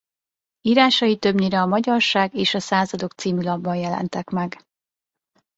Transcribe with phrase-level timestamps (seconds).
[0.61, 3.25] Írásai többnyire a Magyarság és a Századok c.
[3.25, 4.63] lapban jelentek meg.